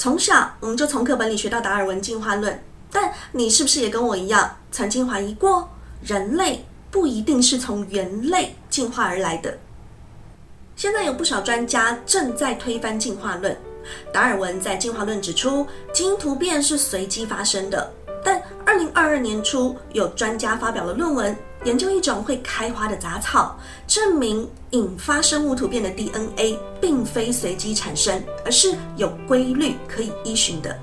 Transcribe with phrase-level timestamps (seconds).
[0.00, 2.58] 从小我们就从课本里学到达尔文进化论，
[2.90, 5.68] 但你是不是也跟我一样，曾经怀疑过
[6.02, 9.58] 人类不一定是从猿类进化而来的？
[10.74, 13.54] 现在有不少专家正在推翻进化论。
[14.10, 17.92] 达尔文在进化论指出，基因突变是随机发生的。
[18.24, 30.74] 但二零二二年初，有专家发表了论文，研究一种会开花的杂草，证明引发生物突变的 DNA 并非随机产生，而是有规律可以依循的。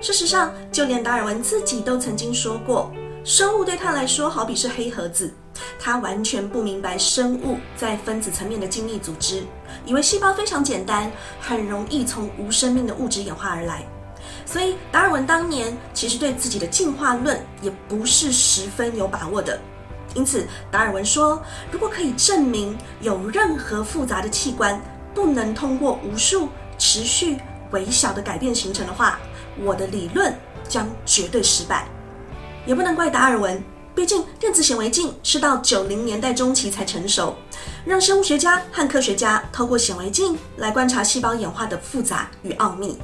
[0.00, 2.92] 事实上，就连达尔文自己都曾经说过，
[3.24, 5.34] 生物对他来说好比是黑盒子。
[5.76, 9.42] 他完全不明白生物在分子层面的精密组织，
[9.84, 13.84] 以为细胞非常简单，很容易从无生命的物质演化而来。
[14.50, 19.60] 所以达尔文当年其实对自己的进化论也不是十分有把握的。
[20.14, 24.80] 因此，达尔文说，如果可以证明有任何复杂的器官
[25.14, 26.48] 不能通过无数
[26.78, 27.36] 持续
[27.72, 29.18] 微小的改变形成的话，
[29.62, 30.34] 我的理论
[30.66, 31.86] 将绝对失败。
[32.64, 33.62] 也不能怪达尔文。
[33.94, 37.36] 毕竟，电子显微镜是到九零年代中期才成熟，
[37.84, 42.96] 让生物学家和科学家透过显微镜来观察细胞演化的复杂与奥秘。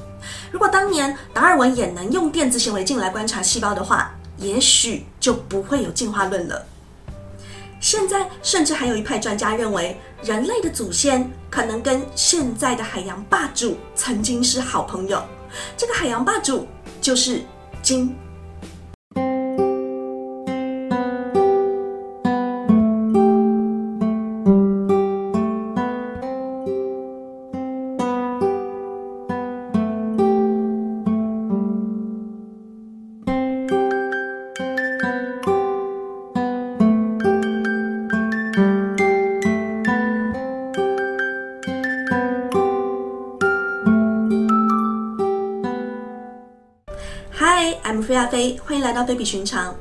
[0.51, 6.65] 如果当年达尔文也能用电子显微镜来观察细胞的话，也许就不会有进化论了。
[7.79, 15.23] 现在，甚至还有一派专家认为，人类的祖先可能跟现在的海洋霸主曾经是好朋友。
[15.77, 16.67] 这个海洋霸主
[16.99, 17.41] 就是
[17.83, 18.15] 鲸。
[48.95, 49.75] 到非比寻常。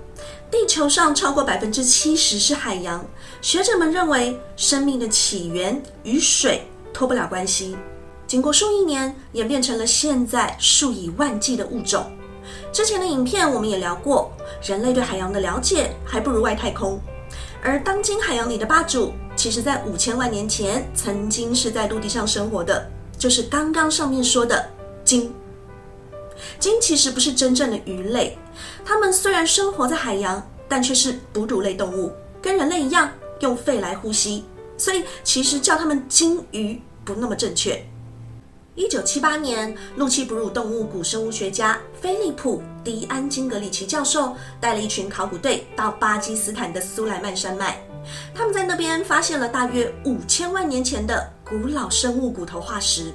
[0.50, 3.04] 地球上超过百分之七十是海洋，
[3.40, 7.76] 学者们认为生命的起源与水脱不了关系。
[8.26, 12.04] 经过数亿年，演变成了现在数以万计的物种。
[12.72, 14.32] 之前的影片我们也聊过，
[14.62, 17.00] 人类对海洋的了解还不如外太空。
[17.62, 24.68] 而当今海洋里的霸主，其实在五千万年前曾经是在陆地上生活的，就是刚刚上面说的
[25.04, 25.32] 鲸。
[26.58, 28.36] 鲸其实不是真正的鱼类，
[28.84, 33.10] 它们虽然生活在海洋，但却是哺乳类动物，跟人类一样
[33.40, 34.44] 用肺来呼吸，
[34.76, 37.84] 所以其实叫它们鲸鱼不那么正确。
[38.76, 47.80] 一九七八年，陆栖哺乳动物古生物学家菲利普·迪安金格里奇教授带了一群考古队到巴基斯坦的苏莱曼山脉，
[48.34, 53.14] 他们在那边发现了大约五千万年前的古老生物骨头化石。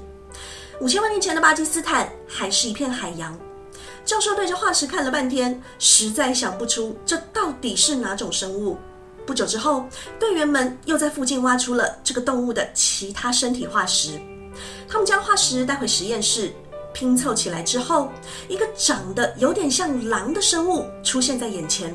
[0.82, 3.38] 五千万年前的巴基斯坦还是一片海洋。
[4.06, 8.78] 教授对着化石看了半天，实在想不出这到底是哪种生物。
[9.26, 9.86] 不久之后，
[10.18, 14.20] 队员们又在附近挖出了这个动物的其他身体化石。
[14.88, 16.52] 他们将化石带回实验室，
[16.94, 18.10] 拼凑起来之后，
[18.48, 21.94] 一个长得有点像狼的生物出现在眼前。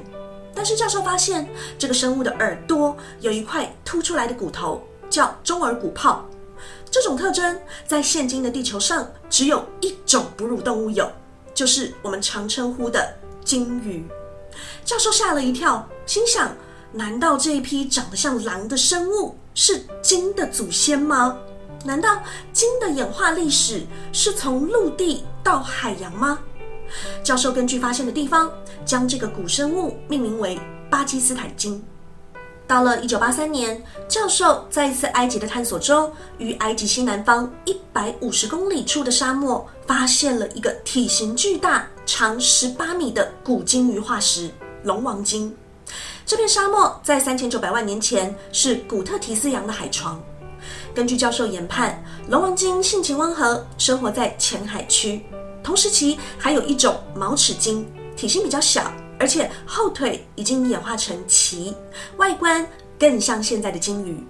[0.55, 6.29] 但是教授发现，这个生物的耳朵有一块凸出来的骨头，叫中耳骨泡。
[6.95, 11.11] 这种特征在现今的地球上只有一种哺乳动物有，
[11.53, 13.13] 就是我们常称呼的
[13.45, 14.07] 鲸鱼。
[14.85, 16.57] 教授吓了一跳，心想：
[16.93, 21.37] 难道这一批长得像狼的生物是鲸的祖先吗？
[21.85, 22.23] 难道
[22.53, 26.39] 鲸的演化历史是从陆地到海洋吗？
[27.25, 28.49] 教授根据发现的地方，
[28.87, 31.85] 将这个古生物命名为巴基斯坦鲸。
[32.67, 44.51] 到了一九八三年，教授在一次埃及的探索中，于埃及西南方一百五十公里处的沙漠，发现了一个体型巨大、长十八米的古鲸鱼化石——
[44.85, 45.55] 龙王鲸。
[46.25, 50.19] 这片沙漠在三千九百万年前是古特提斯洋的海床。
[50.95, 55.23] 根据教授研判，龙王鲸性情温和，生活在浅海区。
[55.63, 58.91] 同时期还有一种毛齿鲸，体型比较小。
[59.25, 61.75] 而且后腿已经演化成鳍，
[62.19, 62.69] 外观
[62.99, 64.23] 更像现在的鲸鱼。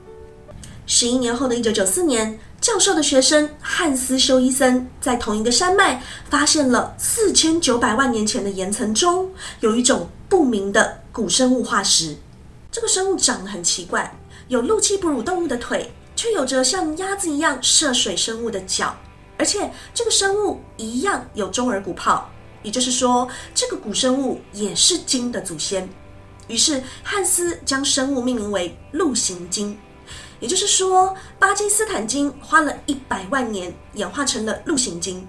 [0.86, 6.00] 十一年后的一九九四年，教授的学生汉斯修伊森在同一个山脉
[6.30, 12.16] 发现了四千九百万年前的岩层中有一种不明的古生物化石。
[12.70, 18.94] 这个生物长得很奇怪，有陆栖哺乳动物的腿，却有着像鸭子一样涉水生物的脚，
[19.38, 22.30] 而且这个生物一样有中耳骨泡。
[22.64, 25.88] 也就是说，这个古生物也是鲸的祖先。
[26.48, 29.78] 于是汉斯将生物命名为陆行鲸。
[30.40, 35.26] 也就是说，巴基斯坦鲸花了一百万年演化成了陆行鲸。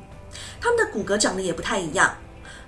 [0.60, 2.18] 它们的骨骼长得也不太一样。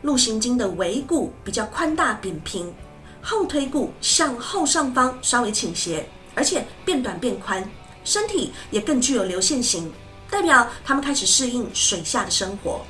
[0.03, 2.73] 陆行鲸的尾骨比较宽大扁平，
[3.21, 7.67] 后腿骨向后上方稍微倾斜，而且变短变宽，
[8.03, 9.91] 身体也更具有流线型，
[10.29, 12.85] 代表它们开始适应水下的生活。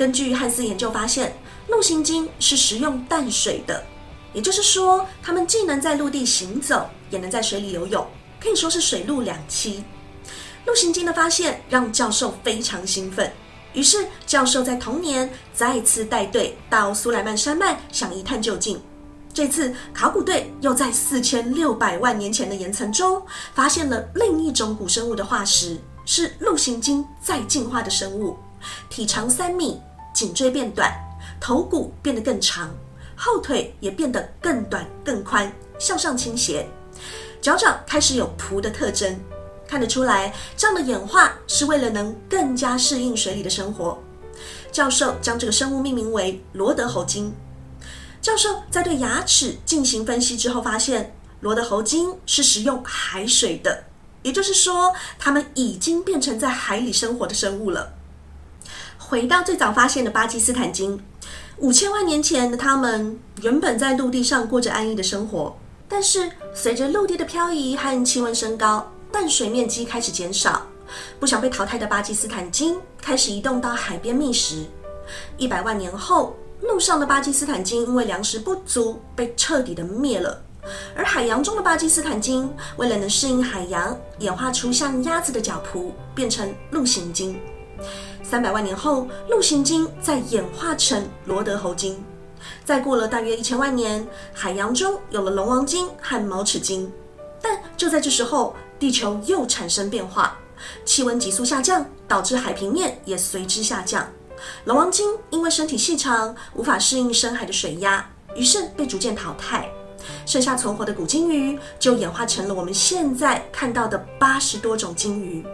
[0.00, 1.36] 根据汉斯研究发现，
[1.68, 3.84] 陆行鲸是食用淡水的，
[4.32, 8.06] 也就是说，它们既能在陆地行走，也能在水里游泳，
[8.40, 9.82] 可以说是水陆两栖。
[10.64, 13.30] 陆行鲸的发现让教授非常兴奋。
[13.74, 18.80] 于是，教授在同年再次带队到苏莱曼山脉，想一探究竟。
[19.34, 25.76] 这次，考古队又在四千六百万年前的岩层中发现了另一种古生物的化石，
[26.06, 28.38] 是陆行鲸再进化的生物，
[28.88, 29.78] 体长三米，
[30.12, 30.92] 颈椎变短，
[31.40, 32.70] 头骨变得更长，
[33.16, 36.68] 后腿也变得更短更宽，向上倾斜，
[37.40, 39.18] 脚掌开始有蹼的特征。
[39.66, 43.96] 看得出来，这样的演化是为了能更加适应水里的生活。
[44.72, 47.32] 教授将这个生物命名为罗德侯鲸。
[48.20, 53.84] 教授在对牙齿进行分析之后，发现罗德侯鲸是食用海水的，
[54.22, 57.94] 也就是说，它们已经变成在海里生活的生物了。
[59.10, 60.96] 回到最早发现的巴基斯坦鲸，
[61.56, 65.58] 五千万年前的他们原本在陆地上过着安逸的生活，
[65.88, 68.88] 但是随着陆地的漂移和气温升高。
[69.10, 70.62] 淡水面积开始减少，
[71.18, 74.64] 不想被淘汰的巴基斯坦鲸开始移动到海边觅食。
[75.36, 80.40] 一百万年后，陆上的巴基斯坦鲸因为粮食不足被彻底的灭了，
[80.94, 87.36] 而海洋中的巴基斯坦鲸为了能适应海洋，演化出像鸭子的脚蹼，变成陆行鲸。
[88.30, 92.00] 三百万年后，陆行鲸再演化成罗德侯鲸。
[92.64, 96.88] 再过了大约一千万年，海洋中有了龙王鲸和毛齿鲸。
[97.42, 100.38] 但就在这时候，地球又产生变化，
[100.84, 104.08] 气温急速下降，导致海平面也随之下降。
[104.62, 109.68] 龙王鲸因为身体细长，无法适应深海的水压，于是被逐渐淘汰。
[110.24, 115.44] 剩下存活的古鲸鱼就演化成了我们现在看到的八十多种鲸鱼。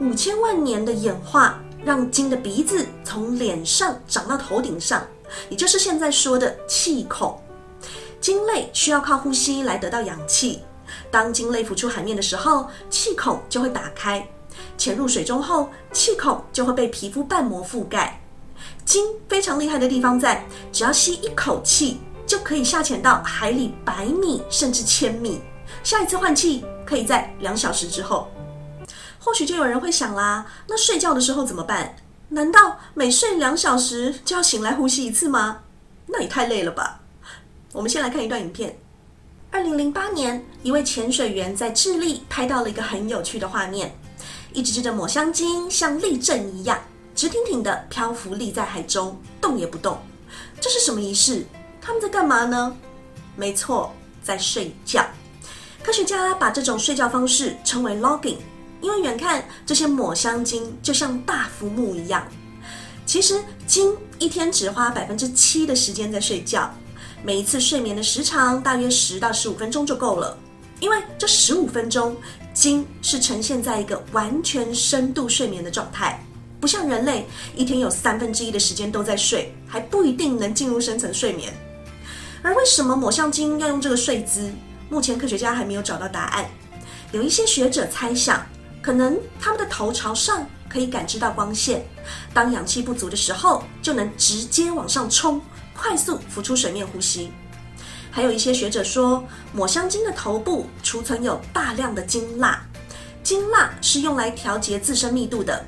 [0.00, 5.06] 五千万年的演化让鲸的鼻子从脸上长到头顶上，
[5.48, 7.40] 也就是现在说的气孔。
[8.20, 10.60] 鲸类需要靠呼吸来得到氧气。
[11.10, 14.26] 当鲸类浮出海面的时候，气孔就会打开，
[14.78, 18.20] 潜入水中后，气孔就会被皮肤瓣膜覆盖。
[18.84, 25.40] 鲸非常厉害的地方在，只要吸一口气，就可以下潜到海里百米甚至千米。
[25.82, 28.28] 下一次换气可以在两小时之后。
[29.24, 31.94] 或许就有人会想啦，那睡觉的时候怎么办？
[32.30, 35.60] 难道每睡两小时就要醒来呼吸一次吗？
[36.06, 37.00] 那也太累了吧。
[37.72, 38.76] 我们先来看一段影片。
[39.52, 43.94] 二零零八年，一位潜水员在智利拍到了一个很有趣的画面：
[44.52, 46.82] 一只只的抹香鲸像立正一样，
[47.14, 49.96] 直挺挺的漂浮立在海中，动也不动。
[50.60, 51.46] 这是什么仪式？
[51.80, 52.76] 他们在干嘛呢？
[53.36, 55.06] 没错，在睡觉。
[55.82, 58.38] 科学家把这种睡觉方式称为 logging，
[58.82, 62.26] 因为远看这些抹香鲸就像大浮木一样。
[63.06, 66.70] 其实，鲸一天只花百分之七的时间在睡觉。
[67.24, 70.36] 每一次睡眠的时长大约十到十五分钟就够了，
[70.80, 72.16] 因为这十五分钟，
[72.52, 76.20] 鲸是呈现在一个完全深度睡眠的状态，
[76.60, 81.52] 不像人类一天有三分之一的时间都在睡，还不一定能进入深层睡眠。
[82.42, 84.50] 而为什么抹香鲸要用这个睡姿？
[84.88, 86.44] 目前科学家还没有找到答案。
[87.12, 88.44] 有一些学者猜想，
[88.82, 91.86] 可能他们的头朝上可以感知到光线，
[92.34, 95.40] 当氧气不足的时候，就能直接往上冲。
[95.74, 97.32] 快速浮出水面呼吸，
[98.10, 102.62] 还有一些学者说，抹香鲸的头部储存有大量的鲸蜡，
[103.22, 105.64] 鲸蜡是用来调节自身密度的。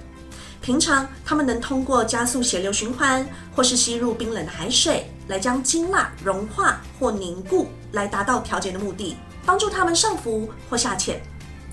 [0.60, 11.20] 平常它们能通过加速血流循环，或是吸入冰冷的海水，来将鲸蜡融化或凝固，来达到调节的目的，帮助它们上浮或下潜。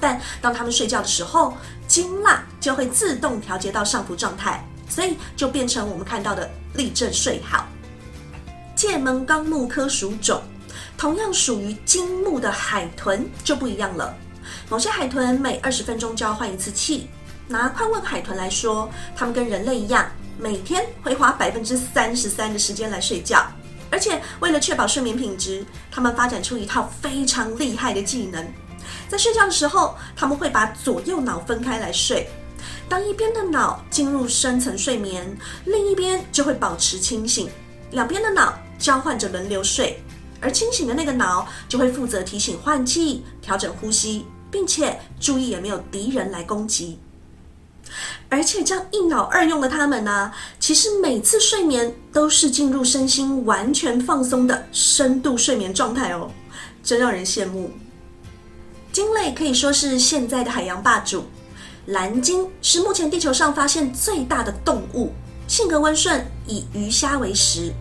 [0.02, 1.56] 但当他们睡觉的时候，
[1.88, 7.68] 鲸蜡就会自动调节到上浮状态，所以就变成我们看到的立正睡好。
[8.76, 10.42] 界门纲目科属种，
[10.98, 14.14] 同样属于鲸目的海豚就不一样了。
[14.70, 17.08] 某些海豚每二十分钟就要换一次气。
[17.48, 23.46] 拿宽吻海豚来说，它们跟人类一样，每天会花百分之三十三的时间来睡觉。
[23.92, 28.48] 而且为了确保睡眠品质，它们发展出一套非常厉害的技能。
[29.12, 32.30] 在睡觉的时候，他们会把左右脑分开来睡。
[32.88, 37.50] 当一边的脑进入深层睡眠，另一边就会保持清醒。
[37.92, 38.58] 两边的脑。
[38.80, 40.02] 交换着轮流睡，
[40.40, 46.98] 而清醒的那个脑就会负责提醒换气、调整呼吸，并且注意有没有敌人来攻击。
[48.28, 56.32] 而且这样一脑二用的他们呢，其实每次睡眠都是进入身心完全放松的深度睡眠状态哦，
[56.84, 57.70] 真让人羡慕。
[58.92, 61.24] 鲸类可以说是现在的海洋霸主，
[61.86, 65.14] 蓝鲸是目前地球上发现最大的动物，
[65.48, 67.72] 性格温顺，以鱼虾为食。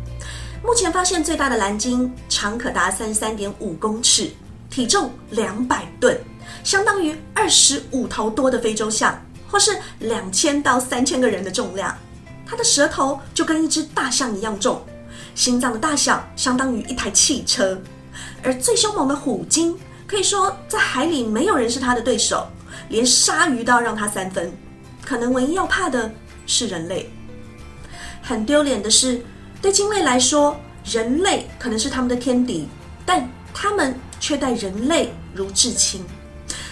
[0.63, 4.31] 目前发现最大的蓝鲸长可达三十三点五公尺，
[4.71, 6.17] 体重两百吨，
[6.63, 9.21] 相当于二十五头多的非洲象。
[9.51, 11.93] 或是两千到三千个人的重量，
[12.47, 14.81] 它的舌头就跟一只大象一样重，
[15.35, 17.77] 心脏的大小相当于一台汽车。
[18.45, 19.77] 而最凶猛的虎鲸，
[20.11, 22.45] 可以说在海里没有人是它的对手，
[22.89, 24.53] 连鲨鱼都要让它三分。
[25.05, 26.13] 可能唯一要怕的
[26.49, 27.09] 是人类。
[28.21, 29.23] 很丢脸的是，
[29.63, 32.67] 对鲸类来说，人类可能是他们的天敌，
[33.07, 36.05] 但他们却待人类如至亲。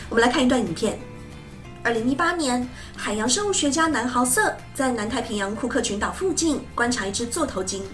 [0.09, 0.99] 我们来看一段影片。
[1.85, 7.85] 二零一八年，海洋生物学家南豪瑟在南太平洋库克群岛附近观察一只座头鲸。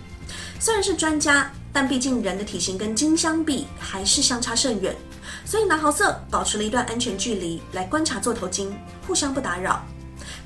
[0.58, 4.96] 虽然是专家，但毕竟人的体型跟鲸相比还是相差甚远，
[5.44, 8.74] 所以南豪瑟保持了一段安全距离来观察座头鲸，
[9.06, 9.84] 互相不打扰。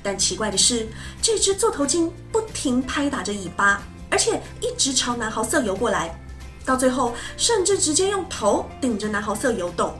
[0.03, 0.87] 但奇怪的是，
[1.21, 6.19] 这只座头鲸不停拍打着尾巴，而且一直朝南豪瑟游过来，
[6.65, 9.93] 到最后甚至直接用头顶着南豪瑟游动。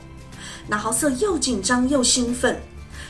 [0.68, 2.62] 南豪瑟又紧张又兴奋。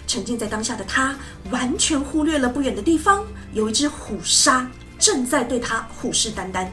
[0.08, 1.16] 沉浸在当下的他，
[1.52, 4.68] 完全忽略了不远的地方有一只虎鲨
[4.98, 6.68] 正在对他虎视眈眈。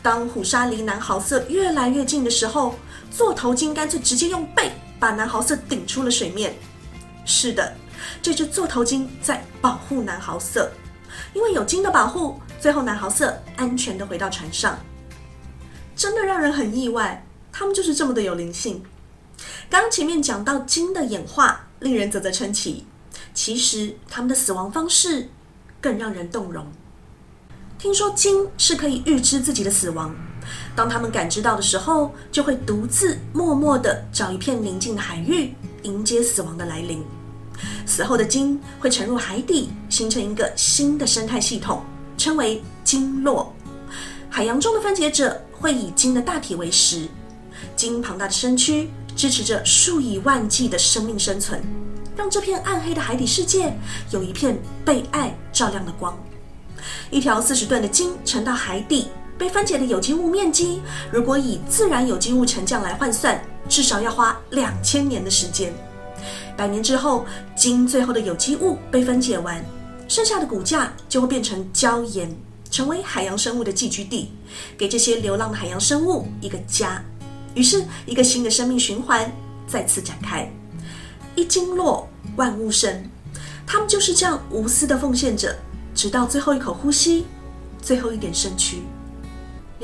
[0.00, 2.76] 当虎鲨离南豪瑟越来越近的时候，
[3.14, 6.54] 座头鲸干脆直接用背把南豪瑟顶出了水面。
[7.24, 7.74] 是的，
[8.20, 10.70] 这只座头鲸在保护南豪瑟，
[11.32, 14.78] 因为有鲸的保护，最后南豪瑟安全的回到船上。
[15.94, 18.82] 真的让人很意外，他们就是这么的有灵性。
[19.70, 21.68] 刚前面讲到鲸的演化。
[21.80, 22.86] 令人啧啧称奇。
[23.34, 25.28] 其实他们的死亡方式
[25.82, 26.66] 更让人动容。
[27.78, 30.16] 听说鲸是可以预知自己的死亡，
[30.76, 37.02] 当他们感知到的时候，就会独自默默地找一片宁静的海域，迎接死亡的来临。
[37.86, 41.82] 死后的鲸会沉入海底，形成一个新的生态系统，
[42.16, 43.54] 称为鲸落。
[44.30, 47.06] 海洋中的分解者会以鲸的大体为食，
[47.76, 48.90] 鲸庞大的身躯。
[49.16, 51.62] 支持着数以万计的生命生存，
[52.16, 53.72] 让这片暗黑的海底世界
[54.10, 56.18] 有一片被爱照亮的光。
[57.12, 59.06] 一条四十吨的鲸沉到海底，
[59.38, 65.72] 被分解的有机物面积，如果以自然有机物沉降来换算，至少要花两千年的时间。
[66.56, 67.26] 百年之后，
[67.56, 69.64] 鲸最后的有机物被分解完，
[70.06, 72.32] 剩下的骨架就会变成礁岩，
[72.70, 74.30] 成为海洋生物的寄居地，
[74.78, 77.02] 给这些流浪的海洋生物一个家。
[77.54, 79.30] 于是，一个新的生命循环
[79.66, 80.48] 再次展开。
[81.34, 83.04] 一经落，万物生。
[83.66, 85.56] 他们就是这样无私的奉献着，
[85.94, 87.26] 直到最后一口呼吸，
[87.82, 88.82] 最后一点身躯，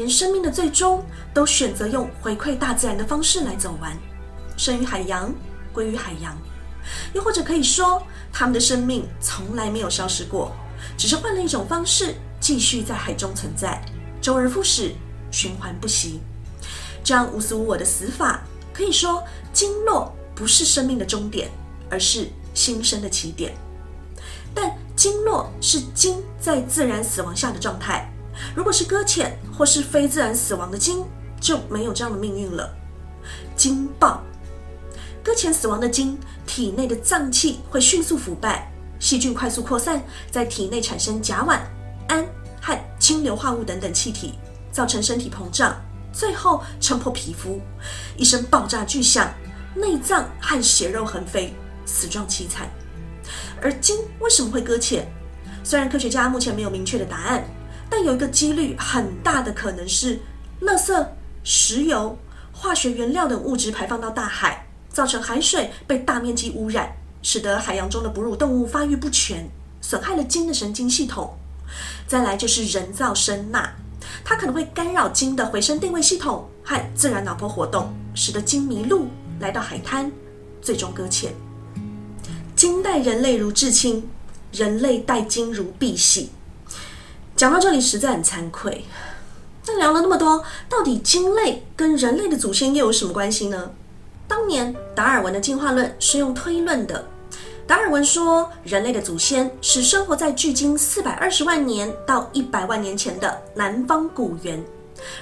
[0.00, 1.04] 连生命的最终
[1.35, 3.95] 都选择用回馈大自然的方式来走完。
[4.57, 5.30] 生于海洋，
[5.75, 6.35] 归于海洋。
[7.12, 8.02] 又或者可以说，
[8.33, 10.57] 他们的生命从来没有消失过，
[10.97, 13.78] 只是换了一种方式，继续在海中存在，
[14.23, 14.95] 周而复始，
[15.30, 16.21] 循环不息。
[17.04, 18.42] 这样无私无我的死法，
[18.73, 21.50] 可以说经络不是生命的终点，
[21.90, 23.52] 而是新生的起点。
[24.54, 28.10] 但经络是鲸在自然死亡下的状态，
[28.54, 31.04] 如果是搁浅或是非自然死亡的鲸，
[31.40, 32.75] 就没有这样的命运了。
[33.56, 34.22] 鲸爆，
[35.22, 41.60] 搁浅死亡的鲸体内的脏器会迅速腐败，细菌快速扩散，在体内产生甲烷、
[42.08, 42.26] 氨
[42.60, 44.34] 和氢硫化物等等气体，
[44.72, 45.76] 造成身体膨胀。
[46.12, 47.60] 最后撑破皮肤，
[48.16, 49.32] 一声爆炸巨响，
[49.75, 51.54] 内脏和血肉横飞，
[51.87, 52.68] 死状凄惨。
[53.62, 55.06] 而鲸为什么会搁浅？
[55.62, 57.44] 虽然科学家目前没有明确的答案，
[57.90, 60.20] 但有一个几率很大的可能是，
[60.62, 61.06] 垃圾、
[61.42, 62.16] 石油、
[62.52, 66.92] 化学原料等物质排放到大海，造成海水被大面积污染，
[67.23, 71.37] 使得海洋中的哺乳动物发育不全，损害了鲸的神经系统。
[72.06, 73.70] 再来就是人造声呐。
[74.25, 79.09] 它可能会干扰鲸的回声定位系统和自然脑波活动，使得鲸迷路
[79.40, 80.11] 来到海滩，
[80.62, 81.32] 最终搁浅。
[82.54, 84.09] 鲸待人类如至亲，
[84.52, 86.30] 人类待鲸如婢系。
[87.40, 88.85] 讲到这里实在很惭愧。
[89.66, 93.70] 那聊了那么多，到底鲸类跟人类的祖先又有什么关系呢？
[94.28, 97.02] 当年达尔文的进化论是用推论的。
[97.66, 104.62] 达尔文说，人类的祖先是生活在距今四百二十万年到一百万年前的南方古猿，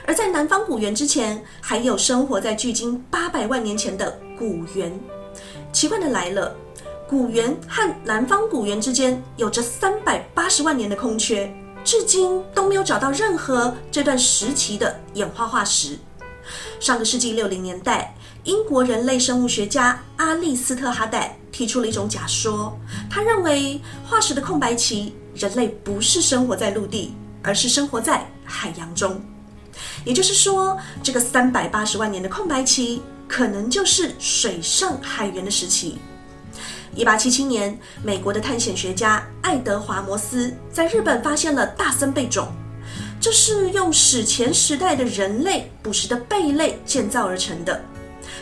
[0.05, 4.93] 而在南方古猿之前，还有生活在距今八百万年前的古猿。
[5.73, 6.53] 奇怪的来了，
[7.09, 11.49] 古猿和南方古猿之间有着三百八十万年的空缺，
[11.85, 15.99] 至今都没有找到任何这段时期的演化化石。
[16.81, 22.79] 上个世纪六零年代，英国人类生物学家阿利斯特哈代提出了一种假说，
[23.11, 29.21] 他认为化石的空白期，人类不是生活在陆地，而是生活在海洋中。
[30.05, 35.99] 也就是说，这个三百八十万年的空白期，可能就是水上海源的时期。
[36.95, 42.49] 一八七七年，美国的探险学家爱德华摩斯在日本发现了大森贝种，
[43.21, 47.81] 这是用史前时代的人类捕食的贝类建造而成的。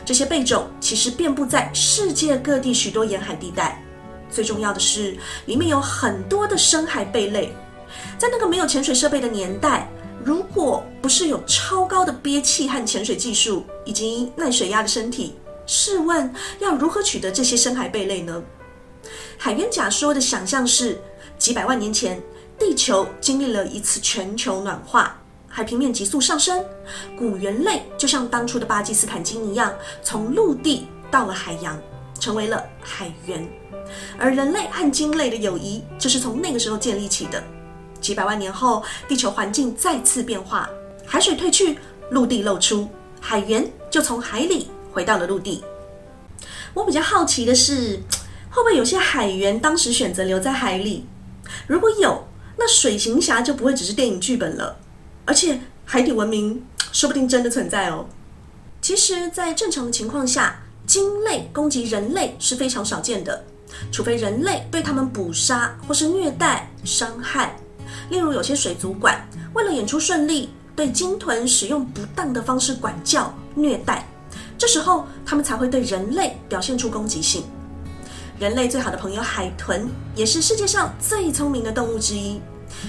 [0.05, 3.83] 这些贝种其实遍布在世界各地许多沿海地带，
[4.31, 7.53] 最重要的是，里面有很多的深海贝类。
[8.19, 9.89] 在那个没有潜水设备的年代。
[10.25, 18.43] 如果不是有超高的憋气和潜水技术，以及耐水压的身体，试问要如何取得这些深海贝类呢？
[19.37, 20.99] 海渊假说的想象是，
[21.37, 22.23] 几百万年前，
[22.59, 26.65] 地球经历了一次全球暖化，海平面急速上升，
[27.19, 31.79] 古猿类就像当初的巴基斯坦鲸一样，从陆地到了海洋，
[32.19, 33.47] 成为了海猿。
[34.19, 37.43] 而人类和鲸类的友谊，就是从那个时候建立起的。
[38.01, 40.69] 几百万年后，地球环境再次变化，
[41.07, 41.79] 海水退去，
[42.11, 42.89] 陆地露出，
[43.21, 45.63] 海猿就从海里回到了陆地。
[46.73, 48.01] 我比较好奇的是，
[48.49, 51.05] 会不会有些海员当时选择留在海里？
[51.67, 52.27] 如果有，
[52.57, 54.79] 那水行侠就不会只是电影剧本了，
[55.27, 58.07] 而且海底文明说不定真的存在哦。
[58.81, 63.45] 其实，在正常的情况下，鲸类攻击人类是非常少见的，
[63.93, 67.55] 除非人类对他们捕杀或是虐待伤害。
[68.09, 74.07] 例如，有些水族馆为了演出顺利，对鲸豚使用不当的方式管教、虐待，
[74.59, 77.45] 这时候他们才会对人类表现出攻击性。
[78.39, 82.41] 人类最好的朋友海豚，也是世界上最聪明的动物之一。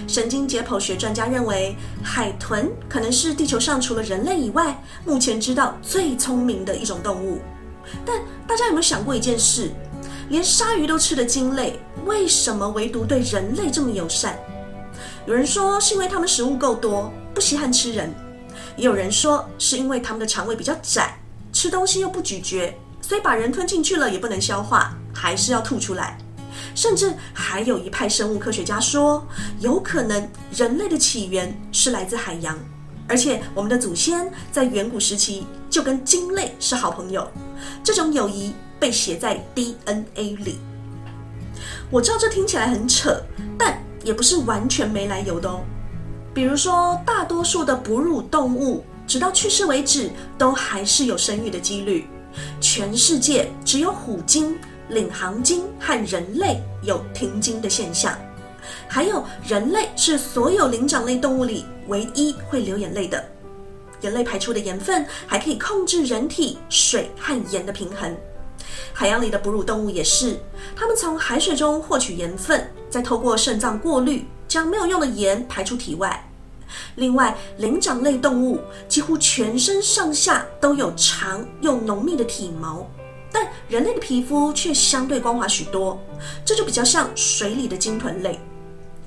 [0.08, 7.40] 神经解剖学专家认为，海豚可能是地球上除了人类以外，目前知道最聪明的一种动物。
[8.06, 9.72] 但大家有没有想过一件事？
[10.30, 14.38] 连鲨鱼都吃的鲸类，为什么唯独对人类这么友善？
[15.26, 18.10] 有人说是因为它们食物够多，不稀罕吃人；
[18.76, 21.18] 也有人说是因为它们的肠胃比较窄，
[21.58, 26.16] 吃东西又不咀嚼，所以把人吞进去了也不能消化，还是要吐出来。
[26.76, 29.26] 甚至还有一派生物科学家说，
[29.60, 32.56] 有可能人类的起源是来自海洋，
[33.08, 37.28] 而且我们的祖先在远古时期就跟鲸类是好朋友，
[37.84, 40.60] 这种友谊被写在 DNA 里。
[41.90, 43.20] 我知道这听起来很扯，
[43.58, 43.82] 但。
[44.04, 45.66] 也不是完全没来由的哦。
[46.34, 52.06] 比如说，大多数的哺乳动物，直到去世为止，都还是有生育的几率。
[52.62, 54.56] 全世界只有虎鲸、
[54.90, 58.16] 领航鲸和人类有停经的现象。
[58.88, 63.24] 还有，人类是所有灵长类动物里唯一会流眼泪的。
[64.02, 68.16] 人类排出的盐分还可以控制人体水和盐的平衡。
[68.94, 70.38] 海洋里的哺乳动物也是，
[70.76, 76.27] 它们从海水中获取盐分，再透过肾脏过滤，将没有用的盐排出体外。
[76.96, 82.90] 另外，灵长类动物几乎全身上下都有长又浓密的体毛，
[83.32, 86.00] 但人类的皮肤却相对光滑许多，
[86.46, 88.40] 这就比较像水里的鲸豚类。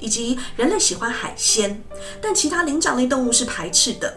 [0.02, 1.78] 以及人类喜欢海鲜，
[2.22, 4.16] 但其他灵长类动物是排斥的。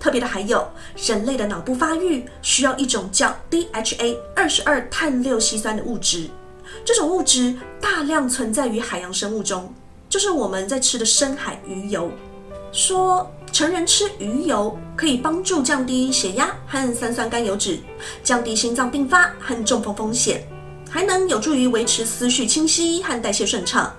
[0.00, 6.30] 特别的还有，人类的脑部发育需要一种叫 DHA 二十二碳六烯酸的物质，
[6.86, 9.74] 这种物质大量存在于海洋生物中，
[10.08, 12.10] 就是我们在吃的深海鱼油。
[12.74, 17.78] 说成人吃鱼油可以帮助降低血压和三酸甘油脂，
[18.24, 20.44] 降低心脏病发和中风风险，
[20.90, 23.94] 还能有助于维持思绪清晰和代谢顺畅。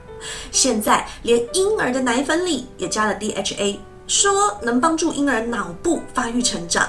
[0.51, 3.77] 现在连婴儿的奶粉里也加了 DHA。
[4.07, 6.87] 说能帮助婴儿脑部发育成长。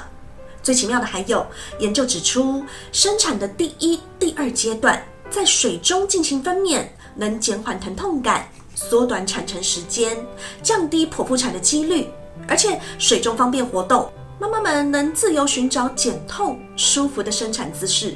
[0.62, 1.46] 最奇妙的还有，
[1.78, 10.24] 研究指出，生产的第一、第二阶段在水中进行分娩，能减缓疼痛感，缩短产程时间，
[10.62, 12.08] 降低剖腹产的几率，
[12.46, 18.14] 而且水中方便活动，妈妈们能自由寻找减痛、舒服的生产姿势。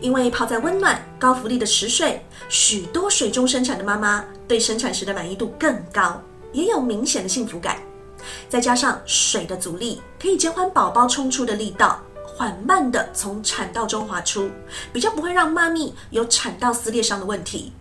[0.00, 6.22] 因为泡在温暖、高浮力的池水，许多水中生产的妈妈对生产时的满意度更高，
[6.52, 7.76] 也有明显的幸福感。
[8.48, 14.48] 再加上水的阻力，可以减缓宝宝冲出的力道，缓慢地从产道中滑出，
[14.92, 17.72] 比较不会让妈咪有产道撕裂伤的问题。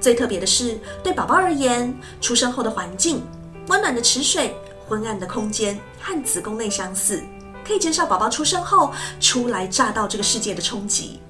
[0.00, 3.22] 最特别的是，对宝宝而言，出生后的环境，
[3.66, 4.54] 温暖的池水、
[4.88, 7.22] 昏暗的空间和子宫内相似，
[7.66, 11.20] 可以减少宝宝出生后初来乍到这个世界的冲击。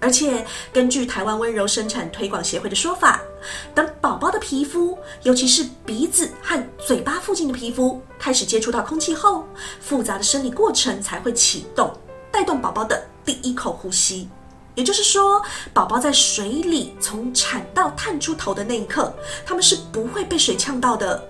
[0.00, 3.20] 而且根据台湾温柔生产推广协会的说法，
[3.74, 9.44] 等宝宝的皮肤，尤其是鼻子和嘴巴附近的皮肤开始接触到空气后，
[9.80, 11.92] 复杂的生理过程才会启动，
[12.30, 14.28] 带动宝宝的第一口呼吸。
[14.78, 15.42] 也就是说，
[15.74, 19.12] 宝宝在水里从产道探出头的那一刻，
[19.44, 21.20] 他们是不会被水呛到的。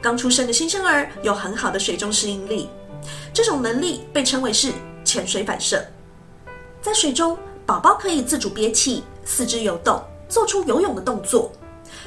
[0.00, 2.70] 刚出生的新生儿有很好的水中适应力，
[3.30, 4.72] 这种能力被称为是
[5.04, 5.84] 潜水反射。
[6.80, 11.52] 在水中，宝宝可以自主憋气，四肢游动，做出游泳的动作。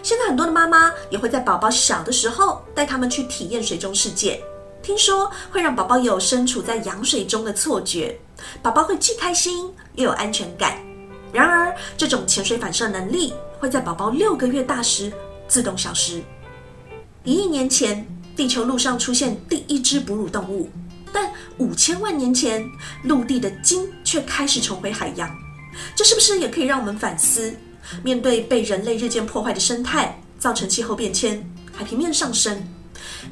[0.01, 4.41] 现在很多的妈妈也会在宝宝小的时候带他们去体验水中世界，
[4.81, 8.19] 听说会让宝宝有身处在羊水中的错觉。
[8.61, 10.77] 宝宝会既开心又有安全感。
[11.31, 15.11] 然而，这种潜水反射能力会在宝宝六个月大时
[15.47, 16.21] 自动消失。
[17.23, 20.69] 一亿年前，地球陆上出现第一只哺乳动物，
[21.11, 22.65] 但五千万年前，
[23.03, 25.29] 陆地的鲸却开始重回海洋。
[25.95, 27.53] 这是不是也可以让我们反思？
[28.01, 32.65] 面对被人类日渐破坏的生态，造成气候变迁、海平面上升。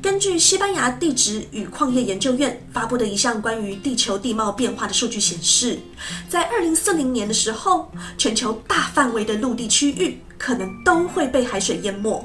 [0.04, 5.80] 根据西班牙地质与矿业研究院发布的一项关于地球地貌变化的数据显示，
[6.28, 12.22] 在二零四零年的时候，全球大范围的陆地区域可能都会被海水淹没。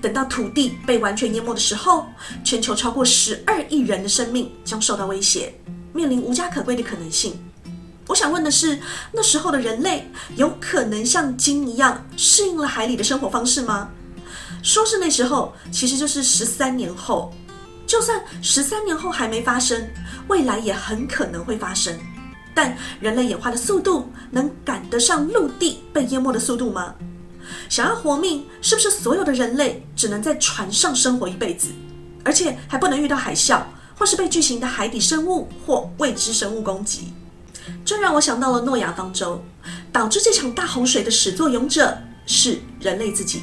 [0.00, 2.06] 等到土地被完全淹没的时候，
[2.44, 5.52] 全球超过十二亿人的生命将受到威胁，
[5.92, 7.36] 面临无家可归的可能性。
[8.06, 8.78] 我想问的是，
[9.10, 13.90] 那时候的人类有可能像鲸一样适应了海里的生活方式吗？
[14.62, 17.32] 说是那时候，其实就是十三年后。
[17.86, 19.88] 就算十三年后还没发生，
[20.28, 21.98] 未来也很可能会发生。
[22.54, 26.94] 但人类演化的速度能赶得上陆地被淹没的速度吗？
[27.68, 31.68] 想要活命，是不是所有的人类只能在船上生活一辈子，
[32.24, 33.62] 而且还不能遇到海啸，
[33.96, 37.12] 或是被巨型的海底生物或未知生物攻击？
[37.84, 39.42] 这让我想到了诺亚方舟，
[39.92, 43.42] 导致这场大洪水的始作俑者是人类自己。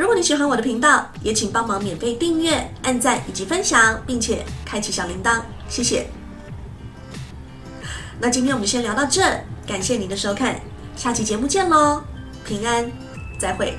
[0.00, 6.06] 如果你喜欢我的频道，也请帮忙免费订阅、按赞以及分享，并且开启小铃铛，谢谢。
[8.18, 9.20] 那今天我们先聊到这，
[9.66, 10.58] 感谢您的收看，
[10.96, 12.02] 下期节目见喽，
[12.46, 12.90] 平安，
[13.38, 13.76] 再会。